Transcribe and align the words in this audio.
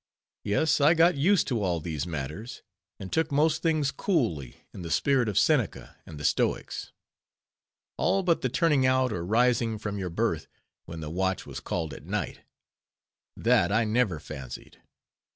Yes, 0.43 0.81
I 0.81 0.95
got 0.95 1.13
used 1.15 1.47
to 1.49 1.61
all 1.61 1.79
these 1.79 2.07
matters, 2.07 2.63
and 2.99 3.13
took 3.13 3.31
most 3.31 3.61
things 3.61 3.91
coolly, 3.91 4.65
in 4.73 4.81
the 4.81 4.89
spirit 4.89 5.29
of 5.29 5.37
Seneca 5.37 5.95
and 6.07 6.19
the 6.19 6.25
stoics. 6.25 6.91
All 7.97 8.23
but 8.23 8.41
the 8.41 8.49
"turning 8.49 8.83
out" 8.83 9.13
or 9.13 9.23
rising 9.23 9.77
from 9.77 9.99
your 9.99 10.09
berth 10.09 10.47
when 10.85 11.01
the 11.01 11.11
watch 11.11 11.45
was 11.45 11.59
called 11.59 11.93
at 11.93 12.03
night—that 12.07 13.71
I 13.71 13.83
never 13.83 14.19
fancied. 14.19 14.81